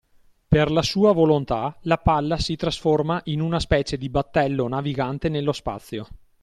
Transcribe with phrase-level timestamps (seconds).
[0.47, 5.51] Per la sua volontà la palla si trasforma in una specie di battello navigante nello
[5.53, 6.07] spazio